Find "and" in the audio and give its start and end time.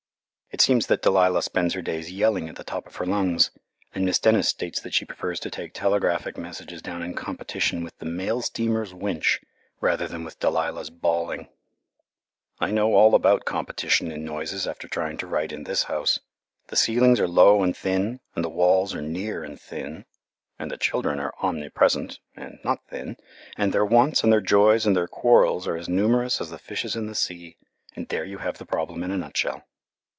3.95-4.03, 17.63-17.75, 18.35-18.43, 19.45-19.59, 20.59-20.69, 22.35-22.59, 23.55-23.71, 24.21-24.33, 24.85-24.97, 27.95-28.09